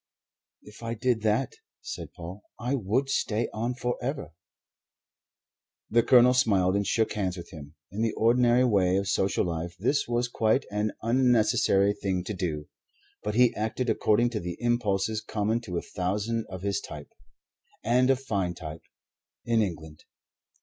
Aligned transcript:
"If 0.63 0.81
I 0.81 0.95
did 0.95 1.21
that," 1.21 1.53
said 1.83 2.11
Paul, 2.13 2.41
"I 2.59 2.73
would 2.73 3.07
stay 3.07 3.49
on 3.53 3.75
forever." 3.75 4.33
The 5.91 6.01
Colonel 6.01 6.33
smiled 6.33 6.75
and 6.75 6.87
shook 6.87 7.13
hands 7.13 7.37
with 7.37 7.51
him. 7.51 7.75
In 7.91 8.01
the 8.01 8.13
ordinary 8.13 8.63
way 8.63 8.97
of 8.97 9.07
social 9.07 9.45
life 9.45 9.75
this 9.77 10.07
was 10.07 10.27
quite 10.27 10.65
an 10.71 10.93
unnecessary 11.03 11.93
thing 11.93 12.23
to 12.23 12.33
do. 12.33 12.67
But 13.21 13.35
he 13.35 13.53
acted 13.53 13.91
according 13.91 14.31
to 14.31 14.39
the 14.39 14.57
impulses 14.59 15.21
common 15.21 15.61
to 15.61 15.77
a 15.77 15.83
thousand 15.83 16.47
of 16.49 16.63
his 16.63 16.81
type 16.81 17.13
and 17.83 18.09
a 18.09 18.15
fine 18.15 18.55
type 18.55 18.81
in 19.45 19.61
England. 19.61 20.05